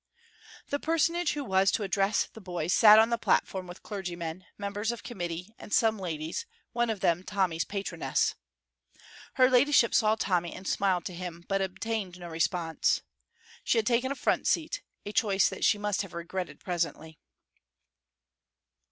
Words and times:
The 0.69 0.79
personage 0.79 1.33
who 1.33 1.43
was 1.43 1.69
to 1.73 1.83
address 1.83 2.25
the 2.25 2.41
boys 2.41 2.73
sat 2.73 2.97
on 2.97 3.11
the 3.11 3.19
platform 3.19 3.67
with 3.67 3.83
clergymen, 3.83 4.45
members 4.57 4.91
of 4.91 5.03
committee, 5.03 5.53
and 5.59 5.71
some 5.71 5.99
ladies, 5.99 6.47
one 6.73 6.89
of 6.89 7.01
them 7.01 7.21
Tommy's 7.21 7.65
patroness. 7.65 8.33
Her 9.35 9.47
ladyship 9.47 9.93
saw 9.93 10.15
Tommy 10.15 10.55
and 10.55 10.67
smiled 10.67 11.05
to 11.05 11.13
him, 11.13 11.45
but 11.47 11.61
obtained 11.61 12.19
no 12.19 12.29
response. 12.29 13.03
She 13.63 13.77
had 13.77 13.85
taken 13.85 14.11
a 14.11 14.15
front 14.15 14.47
seat, 14.47 14.81
a 15.05 15.11
choice 15.11 15.47
that 15.49 15.63
she 15.63 15.77
must 15.77 16.01
have 16.01 16.13
regretted 16.15 16.61
presently. 16.61 17.19